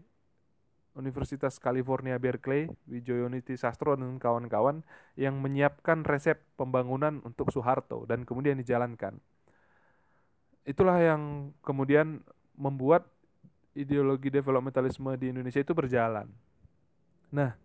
Universitas 0.93 1.57
California 1.57 2.19
Berkeley, 2.21 2.69
Wijoyoniti 2.85 3.57
Sastro 3.57 3.97
dan 3.97 4.21
kawan-kawan 4.21 4.85
yang 5.17 5.39
menyiapkan 5.41 6.05
resep 6.05 6.37
pembangunan 6.53 7.23
untuk 7.25 7.49
Soeharto 7.49 8.05
dan 8.05 8.27
kemudian 8.27 8.59
dijalankan 8.59 9.17
itulah 10.65 10.97
yang 11.01 11.53
kemudian 11.65 12.21
membuat 12.53 13.09
ideologi 13.73 14.29
developmentalisme 14.29 15.09
di 15.17 15.31
Indonesia 15.33 15.63
itu 15.63 15.73
berjalan. 15.73 16.27
Nah, 17.31 17.55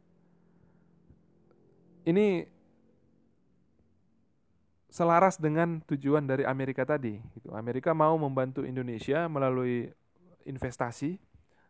ini 2.06 2.46
selaras 4.96 5.36
dengan 5.36 5.84
tujuan 5.84 6.24
dari 6.24 6.48
Amerika 6.48 6.88
tadi. 6.88 7.20
Gitu. 7.36 7.52
Amerika 7.52 7.92
mau 7.92 8.16
membantu 8.16 8.64
Indonesia 8.64 9.28
melalui 9.28 9.92
investasi, 10.48 11.20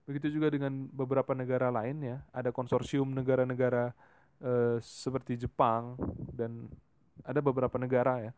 begitu 0.06 0.30
juga 0.30 0.54
dengan 0.54 0.87
beberapa 0.95 1.35
negara 1.35 1.75
lain 1.75 2.06
ya. 2.06 2.23
Ada 2.30 2.54
konsorsium 2.54 3.11
negara-negara 3.11 3.90
eh, 4.38 4.78
seperti 4.78 5.42
Jepang 5.42 5.99
dan 6.30 6.71
ada 7.26 7.42
beberapa 7.42 7.75
negara 7.83 8.30
ya 8.30 8.33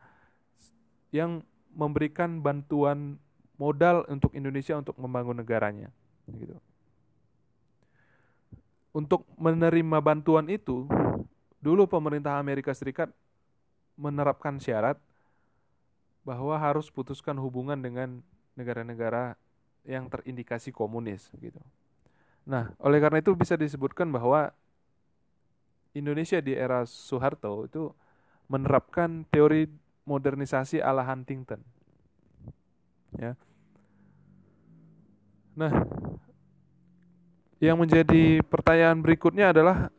yang 1.13 1.45
memberikan 1.73 2.41
bantuan 2.41 3.21
modal 3.61 4.05
untuk 4.09 4.33
Indonesia 4.33 4.73
untuk 4.77 4.97
membangun 4.97 5.37
negaranya 5.37 5.93
gitu. 6.33 6.57
Untuk 8.89 9.21
menerima 9.37 10.01
bantuan 10.01 10.49
itu, 10.49 10.89
dulu 11.61 11.85
pemerintah 11.85 12.41
Amerika 12.41 12.73
Serikat 12.73 13.13
menerapkan 13.99 14.63
syarat 14.63 14.95
bahwa 16.23 16.55
harus 16.55 16.87
putuskan 16.87 17.35
hubungan 17.35 17.75
dengan 17.75 18.23
negara-negara 18.55 19.35
yang 19.83 20.07
terindikasi 20.07 20.71
komunis 20.71 21.27
gitu. 21.43 21.59
Nah, 22.47 22.71
oleh 22.79 23.03
karena 23.03 23.19
itu 23.19 23.35
bisa 23.35 23.59
disebutkan 23.59 24.07
bahwa 24.07 24.55
Indonesia 25.91 26.39
di 26.39 26.55
era 26.55 26.87
Soeharto 26.87 27.67
itu 27.67 27.91
menerapkan 28.47 29.27
teori 29.27 29.67
modernisasi 30.07 30.79
ala 30.79 31.03
Huntington. 31.03 31.61
Ya. 33.17 33.33
Nah, 35.57 35.85
yang 37.59 37.75
menjadi 37.75 38.39
pertanyaan 38.47 39.03
berikutnya 39.03 39.51
adalah 39.51 39.91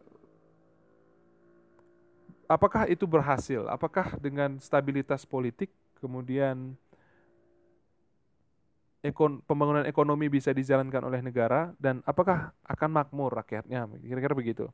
apakah 2.50 2.90
itu 2.90 3.06
berhasil? 3.06 3.62
Apakah 3.70 4.18
dengan 4.18 4.58
stabilitas 4.58 5.22
politik 5.22 5.70
kemudian 6.02 6.74
ekon, 9.06 9.38
pembangunan 9.46 9.86
ekonomi 9.86 10.26
bisa 10.26 10.50
dijalankan 10.50 11.06
oleh 11.06 11.22
negara 11.22 11.70
dan 11.78 12.02
apakah 12.02 12.50
akan 12.66 12.90
makmur 12.90 13.30
rakyatnya? 13.38 13.86
Kira-kira 14.02 14.34
begitu. 14.34 14.66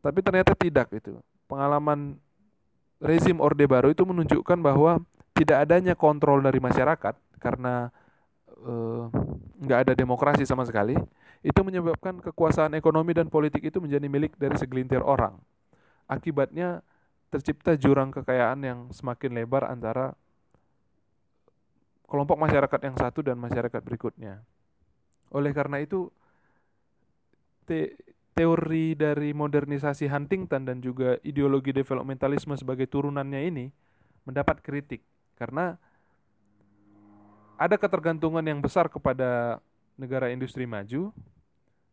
Tapi 0.00 0.24
ternyata 0.24 0.56
tidak 0.56 0.88
itu. 0.96 1.20
Pengalaman 1.44 2.16
rezim 3.04 3.36
Orde 3.44 3.68
Baru 3.68 3.92
itu 3.92 4.02
menunjukkan 4.08 4.58
bahwa 4.64 5.04
tidak 5.36 5.68
adanya 5.68 5.92
kontrol 5.92 6.40
dari 6.40 6.56
masyarakat 6.56 7.14
karena 7.36 7.92
eh, 8.48 9.02
nggak 9.60 9.78
ada 9.86 9.92
demokrasi 9.92 10.48
sama 10.48 10.64
sekali 10.64 10.96
itu 11.44 11.60
menyebabkan 11.60 12.18
kekuasaan 12.24 12.74
ekonomi 12.74 13.12
dan 13.12 13.28
politik 13.28 13.60
itu 13.60 13.78
menjadi 13.78 14.08
milik 14.08 14.32
dari 14.40 14.56
segelintir 14.56 15.04
orang. 15.04 15.36
Akibatnya 16.06 16.82
tercipta 17.30 17.74
jurang 17.74 18.14
kekayaan 18.14 18.60
yang 18.62 18.78
semakin 18.94 19.34
lebar 19.34 19.66
antara 19.66 20.14
kelompok 22.06 22.38
masyarakat 22.38 22.80
yang 22.86 22.96
satu 22.96 23.20
dan 23.26 23.36
masyarakat 23.36 23.82
berikutnya. 23.82 24.46
Oleh 25.34 25.50
karena 25.50 25.82
itu, 25.82 26.06
te 27.66 27.98
teori 28.36 28.92
dari 28.92 29.32
modernisasi 29.32 30.06
Huntington 30.12 30.68
dan 30.68 30.78
juga 30.84 31.16
ideologi 31.24 31.72
developmentalisme 31.72 32.52
sebagai 32.54 32.84
turunannya 32.84 33.48
ini 33.48 33.66
mendapat 34.28 34.60
kritik 34.60 35.00
karena 35.40 35.80
ada 37.56 37.80
ketergantungan 37.80 38.44
yang 38.44 38.60
besar 38.60 38.92
kepada 38.92 39.56
negara 39.96 40.28
industri 40.28 40.68
maju 40.68 41.16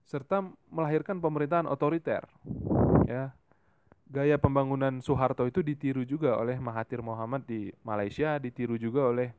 serta 0.03 0.43
melahirkan 0.67 1.23
pemerintahan 1.23 1.63
otoriter. 1.63 2.27
Ya. 3.07 3.31
Gaya 4.13 4.37
pembangunan 4.37 5.01
Soeharto 5.01 5.49
itu 5.49 5.65
ditiru 5.65 6.05
juga 6.05 6.37
oleh 6.37 6.61
Mahathir 6.61 7.01
Mohamad 7.01 7.49
di 7.49 7.73
Malaysia, 7.81 8.37
ditiru 8.37 8.77
juga 8.77 9.09
oleh 9.09 9.33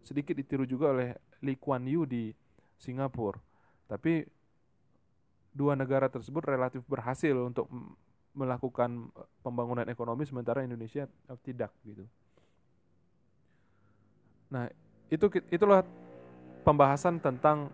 sedikit 0.00 0.32
ditiru 0.32 0.64
juga 0.64 0.96
oleh 0.96 1.12
Lee 1.44 1.60
Kuan 1.60 1.84
Yew 1.84 2.08
di 2.08 2.32
Singapura. 2.80 3.36
Tapi 3.84 4.24
dua 5.52 5.76
negara 5.76 6.08
tersebut 6.08 6.40
relatif 6.40 6.80
berhasil 6.88 7.36
untuk 7.36 7.68
melakukan 8.32 9.12
pembangunan 9.44 9.84
ekonomi 9.84 10.24
sementara 10.24 10.64
Indonesia 10.64 11.04
tidak 11.44 11.68
gitu. 11.84 12.08
Nah, 14.48 14.72
itu 15.12 15.28
itulah 15.52 15.84
pembahasan 16.64 17.20
tentang 17.20 17.68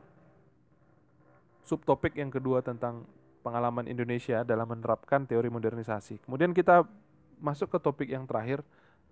subtopik 1.62 2.19
yang 2.19 2.35
kedua 2.35 2.59
tentang 2.59 3.07
pengalaman 3.45 3.85
Indonesia 3.85 4.41
dalam 4.41 4.65
menerapkan 4.65 5.29
teori 5.29 5.53
modernisasi. 5.53 6.25
Kemudian 6.25 6.57
kita 6.57 6.89
masuk 7.37 7.77
ke 7.77 7.79
topik 7.79 8.09
yang 8.09 8.25
terakhir, 8.25 8.65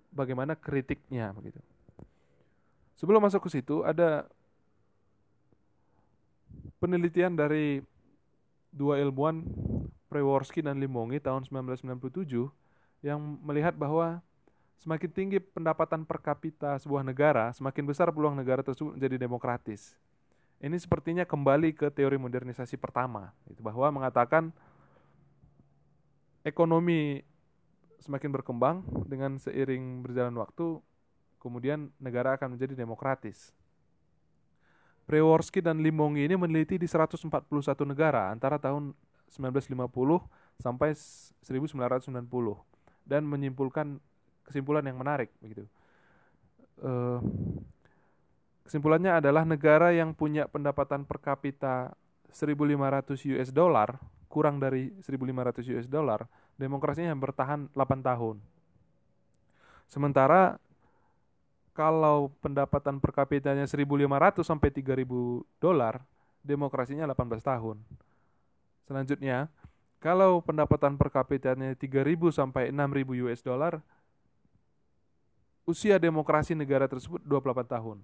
bagaimana 0.08 0.56
kritiknya 0.56 1.36
begitu. 1.36 1.60
Sebelum 2.96 3.20
masuk 3.20 3.44
ke 3.44 3.60
situ 3.60 3.84
ada 3.84 4.24
penelitian 6.80 7.36
dari 7.36 7.84
dua 8.72 8.96
ilmuwan 8.96 9.44
Preworski 10.08 10.64
dan 10.64 10.80
Limongi 10.80 11.20
tahun 11.20 11.44
1997 11.48 12.48
yang 13.04 13.20
melihat 13.42 13.76
bahwa 13.76 14.20
semakin 14.80 15.10
tinggi 15.10 15.38
pendapatan 15.40 16.04
per 16.04 16.20
kapita 16.20 16.76
sebuah 16.76 17.00
negara, 17.00 17.48
semakin 17.56 17.84
besar 17.86 18.12
peluang 18.12 18.36
negara 18.36 18.60
tersebut 18.60 18.98
menjadi 18.98 19.16
demokratis. 19.16 19.96
Ini 20.62 20.78
sepertinya 20.78 21.26
kembali 21.26 21.74
ke 21.74 21.90
teori 21.90 22.14
modernisasi 22.14 22.78
pertama, 22.78 23.34
itu 23.50 23.58
bahwa 23.66 23.90
mengatakan 23.90 24.54
ekonomi 26.46 27.26
semakin 27.98 28.30
berkembang 28.30 28.86
dengan 29.10 29.42
seiring 29.42 30.06
berjalan 30.06 30.38
waktu, 30.38 30.78
kemudian 31.42 31.90
negara 31.98 32.38
akan 32.38 32.54
menjadi 32.54 32.78
demokratis. 32.78 33.50
Preworski 35.02 35.58
dan 35.58 35.82
Limongi 35.82 36.30
ini 36.30 36.38
meneliti 36.38 36.78
di 36.78 36.86
141 36.86 37.26
negara 37.82 38.30
antara 38.30 38.54
tahun 38.54 38.94
1950 39.34 39.74
sampai 40.62 40.94
1990 40.94 42.22
dan 43.02 43.26
menyimpulkan 43.26 43.98
kesimpulan 44.46 44.86
yang 44.86 44.94
menarik 44.94 45.34
begitu. 45.42 45.66
Uh, 46.78 47.18
Kesimpulannya 48.62 49.18
adalah 49.18 49.42
negara 49.42 49.90
yang 49.90 50.14
punya 50.14 50.46
pendapatan 50.46 51.02
per 51.02 51.18
kapita 51.18 51.92
1.500 52.30 53.36
US 53.36 53.50
dollar, 53.50 53.98
kurang 54.30 54.62
dari 54.62 54.94
1.500 55.02 55.74
US 55.76 55.86
dollar, 55.90 56.24
demokrasinya 56.56 57.12
bertahan 57.12 57.68
8 57.74 58.00
tahun. 58.00 58.40
Sementara 59.90 60.56
kalau 61.72 62.32
pendapatan 62.40 63.00
per 63.00 63.12
kapitanya 63.12 63.64
1.500 63.64 64.40
sampai 64.44 64.68
3.000 64.72 65.04
dolar, 65.60 66.00
demokrasinya 66.44 67.04
18 67.08 67.44
tahun. 67.44 67.76
Selanjutnya, 68.88 69.48
kalau 70.02 70.42
pendapatan 70.44 70.96
per 70.96 71.08
kapitanya 71.08 71.72
3.000 71.72 72.32
sampai 72.32 72.72
6.000 72.72 73.22
US 73.24 73.40
dollar, 73.40 73.80
usia 75.64 75.96
demokrasi 75.96 76.52
negara 76.52 76.90
tersebut 76.90 77.22
28 77.24 77.68
tahun. 77.68 77.98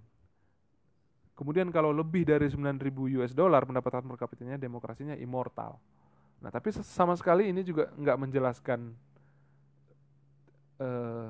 Kemudian 1.39 1.71
kalau 1.71 1.95
lebih 1.95 2.27
dari 2.27 2.51
9.000 2.51 2.83
US 3.23 3.31
dollar 3.31 3.63
pendapatan 3.63 4.11
per 4.11 4.19
kapitanya 4.19 4.59
demokrasinya 4.59 5.15
immortal. 5.15 5.79
Nah 6.43 6.51
tapi 6.51 6.75
sama 6.75 7.15
sekali 7.15 7.47
ini 7.55 7.63
juga 7.63 7.95
nggak 7.95 8.19
menjelaskan 8.27 8.91
eh, 10.83 11.29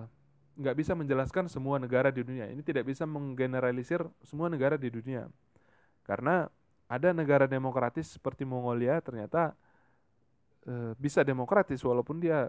nggak 0.56 0.74
uh, 0.74 0.78
bisa 0.80 0.96
menjelaskan 0.96 1.52
semua 1.52 1.76
negara 1.76 2.08
di 2.08 2.24
dunia. 2.24 2.48
Ini 2.48 2.64
tidak 2.64 2.88
bisa 2.88 3.04
menggeneralisir 3.04 4.00
semua 4.24 4.48
negara 4.48 4.80
di 4.80 4.88
dunia. 4.88 5.28
Karena 6.08 6.48
ada 6.88 7.12
negara 7.12 7.44
demokratis 7.44 8.16
seperti 8.16 8.48
Mongolia 8.48 9.04
ternyata 9.04 9.52
uh, 10.64 10.96
bisa 10.96 11.20
demokratis 11.20 11.84
walaupun 11.84 12.16
dia 12.16 12.48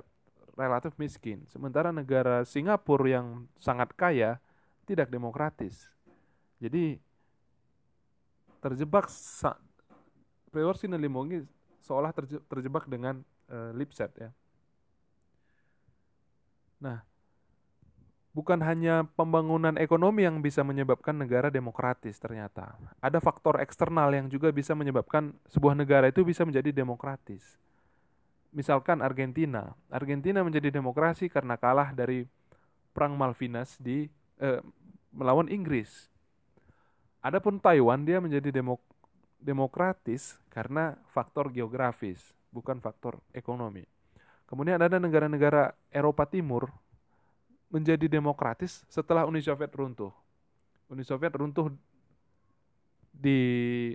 relatif 0.55 0.95
miskin. 0.95 1.43
Sementara 1.51 1.91
negara 1.91 2.47
Singapura 2.47 3.19
yang 3.19 3.51
sangat 3.59 3.91
kaya 3.99 4.39
tidak 4.87 5.11
demokratis. 5.11 5.91
Jadi 6.63 7.08
terjebak 8.59 9.07
Priorsi 10.49 10.89
dan 10.89 10.99
Limongi 10.99 11.45
seolah 11.85 12.11
terjebak 12.49 12.85
dengan 12.89 13.21
uh, 13.49 13.71
Lipset 13.73 14.11
ya. 14.17 14.29
Nah, 16.79 17.03
bukan 18.31 18.59
hanya 18.63 19.03
pembangunan 19.19 19.75
ekonomi 19.75 20.23
yang 20.23 20.39
bisa 20.39 20.63
menyebabkan 20.63 21.17
negara 21.17 21.51
demokratis 21.51 22.17
ternyata. 22.17 22.77
Ada 23.03 23.19
faktor 23.19 23.59
eksternal 23.59 24.09
yang 24.15 24.31
juga 24.31 24.49
bisa 24.49 24.71
menyebabkan 24.73 25.35
sebuah 25.51 25.75
negara 25.75 26.07
itu 26.07 26.23
bisa 26.23 26.47
menjadi 26.47 26.71
demokratis. 26.71 27.59
Misalkan 28.49 29.05
Argentina. 29.05 29.77
Argentina 29.93 30.41
menjadi 30.41 30.73
demokrasi 30.73 31.29
karena 31.29 31.53
kalah 31.53 31.93
dari 31.93 32.25
perang 32.95 33.13
Malvinas 33.13 33.77
di 33.77 34.09
eh, 34.41 34.61
melawan 35.13 35.45
Inggris. 35.51 36.08
Adapun 37.19 37.59
Taiwan 37.59 38.07
dia 38.07 38.23
menjadi 38.23 38.47
demok 38.51 38.79
demokratis 39.39 40.39
karena 40.51 40.95
faktor 41.11 41.51
geografis, 41.51 42.19
bukan 42.51 42.79
faktor 42.79 43.19
ekonomi. 43.35 43.83
Kemudian 44.47 44.79
ada 44.79 44.97
negara-negara 44.97 45.75
Eropa 45.93 46.25
Timur 46.25 46.71
menjadi 47.69 48.09
demokratis 48.09 48.81
setelah 48.89 49.27
Uni 49.29 49.43
Soviet 49.43 49.69
runtuh. 49.75 50.09
Uni 50.89 51.05
Soviet 51.05 51.29
runtuh 51.37 51.69
di 53.13 53.93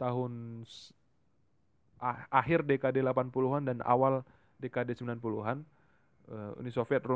tahun 0.00 0.64
akhir 2.26 2.66
dekade 2.66 2.98
80-an 2.98 3.62
dan 3.62 3.78
awal 3.86 4.26
dekade 4.58 4.98
90-an. 4.98 5.62
Eh, 6.26 6.50
Uni 6.58 6.70
Soviet 6.74 7.06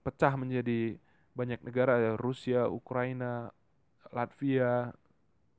pecah 0.00 0.32
menjadi 0.40 0.96
banyak 1.36 1.60
negara, 1.60 2.16
Rusia, 2.16 2.64
Ukraina, 2.66 3.52
Latvia, 4.08 4.90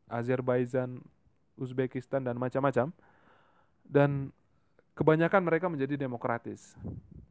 Azerbaijan, 0.09 0.97
Uzbekistan 1.55 2.25
dan 2.25 2.41
macam-macam. 2.41 2.89
Dan 3.85 4.33
kebanyakan 4.97 5.41
mereka 5.45 5.67
menjadi 5.69 5.95
demokratis. 5.95 6.73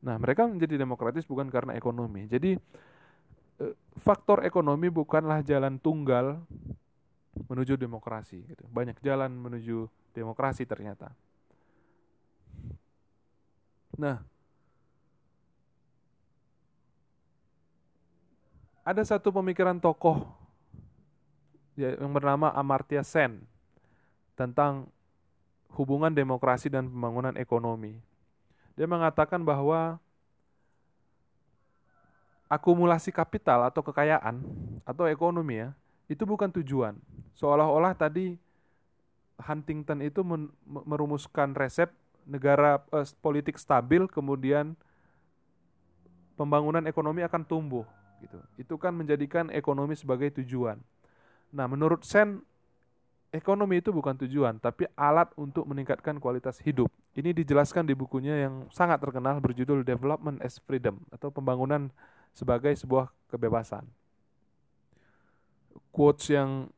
Nah, 0.00 0.16
mereka 0.16 0.48
menjadi 0.48 0.80
demokratis 0.80 1.28
bukan 1.28 1.52
karena 1.52 1.76
ekonomi. 1.76 2.24
Jadi 2.30 2.56
eh, 3.60 3.74
faktor 4.00 4.46
ekonomi 4.46 4.88
bukanlah 4.88 5.44
jalan 5.44 5.76
tunggal 5.76 6.40
menuju 7.46 7.76
demokrasi. 7.76 8.42
Gitu. 8.42 8.64
Banyak 8.70 8.98
jalan 9.04 9.30
menuju 9.30 9.86
demokrasi 10.16 10.64
ternyata. 10.64 11.12
Nah, 14.00 14.24
ada 18.80 19.02
satu 19.04 19.28
pemikiran 19.28 19.76
tokoh 19.76 20.39
yang 21.78 22.10
bernama 22.10 22.50
Amartya 22.54 23.04
Sen 23.04 23.42
tentang 24.34 24.88
hubungan 25.74 26.10
demokrasi 26.10 26.72
dan 26.72 26.90
pembangunan 26.90 27.36
ekonomi. 27.38 27.98
Dia 28.74 28.88
mengatakan 28.88 29.44
bahwa 29.44 30.00
akumulasi 32.50 33.14
kapital 33.14 33.68
atau 33.70 33.84
kekayaan 33.84 34.42
atau 34.82 35.06
ekonomi 35.06 35.62
ya, 35.62 35.70
itu 36.10 36.26
bukan 36.26 36.50
tujuan. 36.50 36.98
Seolah-olah 37.38 37.94
tadi 37.94 38.34
Huntington 39.40 40.02
itu 40.04 40.20
merumuskan 40.66 41.54
resep 41.54 41.88
negara 42.28 42.82
eh, 42.92 43.08
politik 43.22 43.56
stabil 43.56 44.04
kemudian 44.10 44.76
pembangunan 46.36 46.84
ekonomi 46.84 47.24
akan 47.24 47.42
tumbuh 47.44 47.86
gitu. 48.20 48.38
Itu 48.60 48.74
kan 48.76 48.92
menjadikan 48.92 49.48
ekonomi 49.52 49.96
sebagai 49.96 50.28
tujuan. 50.40 50.80
Nah, 51.50 51.66
menurut 51.66 52.06
Sen 52.06 52.42
ekonomi 53.30 53.78
itu 53.78 53.94
bukan 53.94 54.14
tujuan, 54.26 54.58
tapi 54.58 54.86
alat 54.98 55.30
untuk 55.38 55.66
meningkatkan 55.66 56.18
kualitas 56.18 56.58
hidup. 56.62 56.90
Ini 57.14 57.34
dijelaskan 57.34 57.86
di 57.86 57.94
bukunya 57.94 58.46
yang 58.46 58.66
sangat 58.70 59.02
terkenal 59.02 59.38
berjudul 59.42 59.82
Development 59.82 60.38
as 60.42 60.62
Freedom 60.62 60.98
atau 61.10 61.30
pembangunan 61.30 61.90
sebagai 62.34 62.74
sebuah 62.78 63.10
kebebasan. 63.30 63.86
Quotes 65.90 66.30
yang 66.30 66.70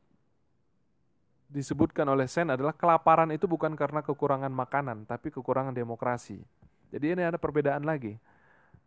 disebutkan 1.53 2.09
oleh 2.09 2.25
Sen 2.25 2.49
adalah 2.49 2.73
kelaparan 2.73 3.29
itu 3.29 3.45
bukan 3.45 3.77
karena 3.77 4.01
kekurangan 4.01 4.49
makanan, 4.49 5.05
tapi 5.05 5.29
kekurangan 5.29 5.73
demokrasi. 5.73 6.41
Jadi 6.89 7.13
ini 7.13 7.21
ada 7.21 7.37
perbedaan 7.37 7.85
lagi. 7.85 8.17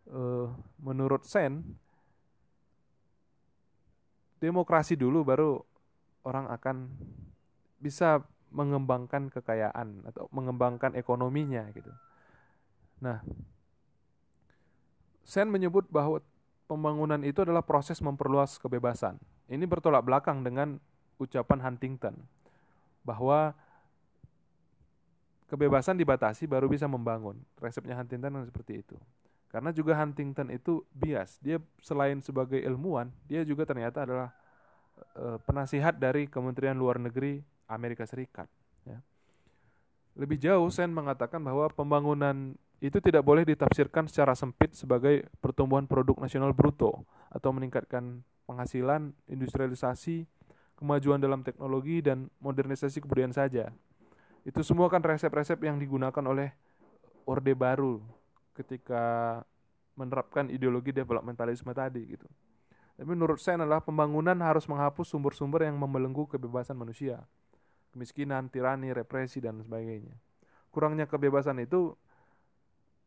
Uh, 0.06 0.50
menurut 0.82 1.22
Sen, 1.26 1.62
demokrasi 4.42 4.98
dulu 4.98 5.22
baru 5.22 5.62
orang 6.26 6.50
akan 6.50 6.90
bisa 7.78 8.26
mengembangkan 8.50 9.30
kekayaan 9.30 10.02
atau 10.10 10.26
mengembangkan 10.34 10.98
ekonominya 10.98 11.70
gitu. 11.70 11.92
Nah, 12.98 13.22
Sen 15.26 15.50
menyebut 15.50 15.90
bahwa 15.90 16.22
pembangunan 16.70 17.18
itu 17.26 17.42
adalah 17.42 17.62
proses 17.62 17.98
memperluas 17.98 18.62
kebebasan. 18.62 19.18
Ini 19.50 19.66
bertolak 19.66 20.06
belakang 20.06 20.46
dengan 20.46 20.78
ucapan 21.18 21.66
Huntington 21.66 22.14
bahwa 23.02 23.50
kebebasan 25.50 25.98
dibatasi 25.98 26.46
baru 26.46 26.70
bisa 26.70 26.86
membangun. 26.86 27.42
Resepnya 27.58 27.98
Huntington 27.98 28.46
seperti 28.46 28.86
itu. 28.86 28.94
Karena 29.50 29.74
juga 29.74 29.98
Huntington 29.98 30.54
itu 30.54 30.86
bias. 30.94 31.42
Dia 31.42 31.58
selain 31.82 32.22
sebagai 32.22 32.62
ilmuwan, 32.62 33.10
dia 33.26 33.42
juga 33.42 33.66
ternyata 33.66 34.06
adalah 34.06 34.30
e, 35.16 35.38
penasihat 35.44 35.96
dari 35.96 36.26
Kementerian 36.26 36.76
Luar 36.76 36.96
Negeri 37.00 37.40
Amerika 37.68 38.04
Serikat. 38.08 38.48
Ya. 38.86 38.98
Lebih 40.16 40.40
jauh, 40.40 40.68
Sen 40.72 40.92
mengatakan 40.92 41.42
bahwa 41.44 41.68
pembangunan 41.68 42.56
itu 42.80 43.00
tidak 43.00 43.24
boleh 43.24 43.44
ditafsirkan 43.44 44.08
secara 44.08 44.36
sempit 44.36 44.76
sebagai 44.76 45.24
pertumbuhan 45.40 45.88
produk 45.88 46.16
nasional 46.20 46.52
bruto 46.52 47.04
atau 47.32 47.50
meningkatkan 47.52 48.20
penghasilan, 48.44 49.12
industrialisasi, 49.28 50.28
kemajuan 50.76 51.18
dalam 51.18 51.40
teknologi, 51.40 52.04
dan 52.04 52.28
modernisasi 52.38 53.00
kebudayaan 53.00 53.32
saja. 53.34 53.72
Itu 54.46 54.62
semua 54.62 54.86
kan 54.92 55.02
resep-resep 55.02 55.58
yang 55.64 55.80
digunakan 55.80 56.22
oleh 56.22 56.52
Orde 57.26 57.56
Baru 57.58 57.98
ketika 58.54 59.42
menerapkan 59.98 60.52
ideologi 60.52 60.92
developmentalisme 60.92 61.72
tadi 61.72 62.14
gitu. 62.14 62.28
Tapi 62.96 63.12
menurut 63.12 63.38
saya 63.38 63.60
adalah 63.60 63.84
pembangunan 63.84 64.36
harus 64.40 64.64
menghapus 64.64 65.12
sumber-sumber 65.12 65.68
yang 65.68 65.76
membelenggu 65.76 66.24
kebebasan 66.26 66.76
manusia 66.80 67.24
kemiskinan, 67.96 68.52
tirani, 68.52 68.92
represi, 68.92 69.40
dan 69.40 69.64
sebagainya. 69.64 70.12
Kurangnya 70.68 71.08
kebebasan 71.08 71.64
itu 71.64 71.96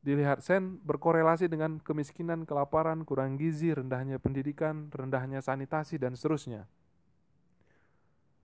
dilihat 0.01 0.41
Sen 0.41 0.81
berkorelasi 0.81 1.45
dengan 1.45 1.77
kemiskinan, 1.77 2.49
kelaparan, 2.49 3.05
kurang 3.05 3.37
gizi, 3.37 3.69
rendahnya 3.69 4.17
pendidikan, 4.17 4.89
rendahnya 4.89 5.45
sanitasi, 5.45 6.01
dan 6.01 6.17
seterusnya. 6.17 6.65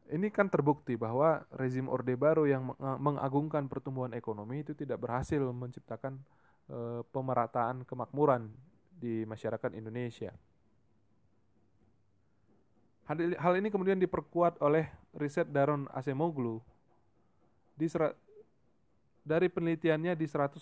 Ini 0.06 0.30
kan 0.30 0.54
terbukti 0.54 0.94
bahwa 1.02 1.50
rezim 1.50 1.90
Orde 1.90 2.14
Baru 2.14 2.46
yang 2.46 2.78
mengagungkan 2.78 3.66
pertumbuhan 3.66 4.14
ekonomi 4.14 4.62
itu 4.62 4.78
tidak 4.78 5.02
berhasil 5.02 5.42
menciptakan 5.42 6.22
e, 6.70 7.02
pemerataan 7.10 7.90
kemakmuran 7.90 8.54
di 8.94 9.26
masyarakat 9.26 9.74
Indonesia. 9.74 10.30
Hal 13.06 13.54
ini 13.62 13.70
kemudian 13.70 14.02
diperkuat 14.02 14.58
oleh 14.66 14.90
riset 15.14 15.46
Daron 15.46 15.86
Acemoglu 15.94 16.58
di 17.78 17.86
dari 19.22 19.46
penelitiannya 19.46 20.18
di 20.18 20.26
184 20.26 20.58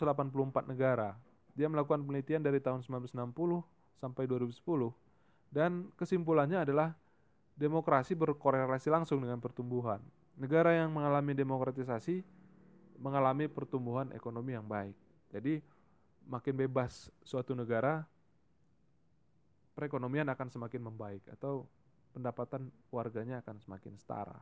negara. 0.67 1.15
Dia 1.55 1.71
melakukan 1.71 2.03
penelitian 2.03 2.43
dari 2.43 2.59
tahun 2.59 2.83
1960 2.83 3.63
sampai 3.95 4.23
2010 4.27 4.59
dan 5.53 5.87
kesimpulannya 5.95 6.67
adalah 6.67 6.91
demokrasi 7.55 8.17
berkorelasi 8.17 8.91
langsung 8.91 9.23
dengan 9.23 9.39
pertumbuhan. 9.39 10.03
Negara 10.35 10.73
yang 10.73 10.89
mengalami 10.91 11.37
demokratisasi 11.37 12.25
mengalami 12.97 13.47
pertumbuhan 13.47 14.11
ekonomi 14.11 14.57
yang 14.57 14.65
baik. 14.65 14.97
Jadi 15.31 15.61
makin 16.27 16.55
bebas 16.59 17.07
suatu 17.23 17.55
negara 17.55 18.03
perekonomian 19.77 20.27
akan 20.27 20.47
semakin 20.49 20.81
membaik 20.91 21.23
atau 21.29 21.69
pendapatan 22.13 22.69
warganya 22.93 23.41
akan 23.41 23.57
semakin 23.57 23.97
setara. 23.97 24.37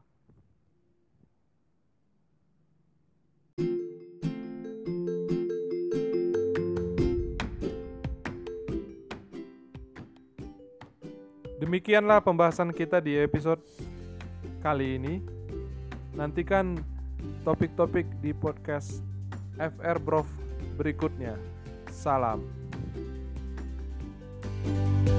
Demikianlah 11.61 12.19
pembahasan 12.19 12.75
kita 12.75 12.99
di 12.99 13.15
episode 13.15 13.63
kali 14.59 14.99
ini. 14.99 15.23
Nantikan 16.11 16.75
topik-topik 17.47 18.03
di 18.19 18.35
podcast 18.35 18.99
FR 19.55 19.97
Prof 20.03 20.27
berikutnya. 20.75 21.39
Salam. 21.87 22.43
thank 24.61 25.07
you 25.07 25.10